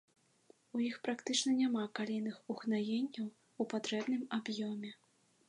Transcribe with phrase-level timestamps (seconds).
[0.77, 4.91] У іх практычна няма калійных угнаенняў у патрэбным аб'ёме.